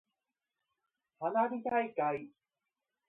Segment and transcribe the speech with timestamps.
[1.19, 2.31] 花火大会。